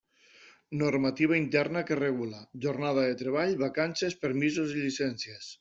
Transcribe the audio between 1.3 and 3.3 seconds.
interna que regula: jornada de